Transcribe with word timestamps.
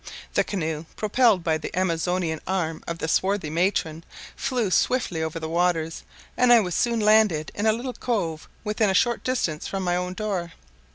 The 0.33 0.43
canoe, 0.43 0.85
propelled 0.95 1.43
by 1.43 1.59
the 1.59 1.69
Amazonian 1.77 2.41
arm 2.47 2.83
of 2.87 2.97
the 2.97 3.07
swarthy 3.07 3.51
matron, 3.51 4.03
flew 4.35 4.71
swiftly 4.71 5.21
over 5.21 5.39
the 5.39 5.47
waters, 5.47 6.01
and 6.35 6.51
I 6.51 6.59
was 6.59 6.73
soon 6.73 6.99
landed 6.99 7.51
in 7.53 7.67
a 7.67 7.71
little 7.71 7.93
cove 7.93 8.49
within 8.63 8.89
a 8.89 8.95
short 8.95 9.23
distance 9.23 9.67
from 9.67 9.83
my 9.83 9.95
own 9.95 10.15
door. 10.15 10.53